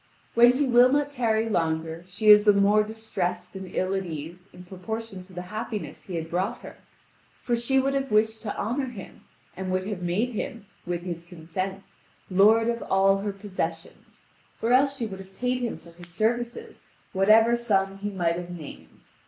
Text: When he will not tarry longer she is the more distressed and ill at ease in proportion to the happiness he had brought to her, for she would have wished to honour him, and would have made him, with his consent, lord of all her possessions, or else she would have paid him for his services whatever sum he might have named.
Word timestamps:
When 0.33 0.53
he 0.53 0.65
will 0.65 0.91
not 0.91 1.11
tarry 1.11 1.47
longer 1.47 2.03
she 2.07 2.29
is 2.29 2.43
the 2.43 2.53
more 2.53 2.81
distressed 2.81 3.55
and 3.55 3.67
ill 3.71 3.93
at 3.93 4.03
ease 4.03 4.49
in 4.51 4.63
proportion 4.63 5.23
to 5.25 5.33
the 5.33 5.43
happiness 5.53 6.01
he 6.01 6.15
had 6.15 6.27
brought 6.27 6.61
to 6.63 6.69
her, 6.69 6.77
for 7.43 7.55
she 7.55 7.79
would 7.79 7.93
have 7.93 8.09
wished 8.09 8.41
to 8.41 8.57
honour 8.57 8.87
him, 8.89 9.21
and 9.55 9.69
would 9.69 9.85
have 9.87 10.01
made 10.01 10.29
him, 10.31 10.65
with 10.87 11.03
his 11.03 11.23
consent, 11.23 11.91
lord 12.31 12.67
of 12.67 12.81
all 12.89 13.19
her 13.19 13.31
possessions, 13.31 14.25
or 14.59 14.73
else 14.73 14.97
she 14.97 15.05
would 15.05 15.19
have 15.19 15.37
paid 15.37 15.59
him 15.61 15.77
for 15.77 15.91
his 15.91 16.09
services 16.09 16.81
whatever 17.13 17.55
sum 17.55 17.99
he 17.99 18.09
might 18.09 18.37
have 18.37 18.49
named. 18.49 19.09